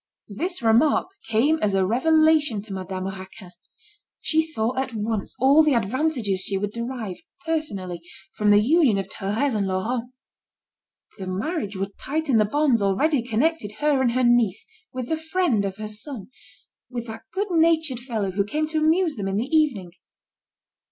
This 0.33 0.63
remark 0.63 1.11
came 1.27 1.59
as 1.61 1.75
a 1.75 1.85
revelation 1.85 2.59
to 2.63 2.73
Madame 2.73 3.05
Raquin. 3.05 3.51
She 4.19 4.41
saw, 4.41 4.75
at 4.75 4.95
once, 4.95 5.35
all 5.39 5.61
the 5.61 5.75
advantages 5.75 6.41
she 6.41 6.57
would 6.57 6.71
derive, 6.71 7.17
personally, 7.45 8.01
from 8.33 8.49
the 8.49 8.59
union 8.63 8.97
of 8.97 9.07
Thérèse 9.09 9.53
and 9.53 9.67
Laurent. 9.67 10.11
The 11.19 11.27
marriage 11.27 11.75
would 11.77 11.95
tighten 11.99 12.37
the 12.39 12.45
bonds 12.45 12.81
already 12.81 13.21
connecting 13.21 13.69
her 13.77 14.01
and 14.01 14.13
her 14.13 14.23
niece 14.23 14.65
with 14.91 15.07
the 15.07 15.17
friend 15.17 15.65
of 15.65 15.77
her 15.77 15.87
son, 15.87 16.31
with 16.89 17.05
that 17.05 17.21
good 17.31 17.51
natured 17.51 17.99
fellow 17.99 18.31
who 18.31 18.43
came 18.43 18.65
to 18.69 18.79
amuse 18.79 19.17
them 19.17 19.27
in 19.27 19.37
the 19.37 19.55
evening. 19.55 19.91